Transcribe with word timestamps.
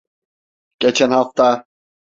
Geçen 0.79 1.11
hafta. 1.11 1.65